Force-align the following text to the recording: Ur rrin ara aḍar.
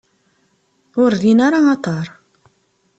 Ur 1.01 1.09
rrin 1.15 1.39
ara 1.47 1.59
aḍar. 1.73 2.07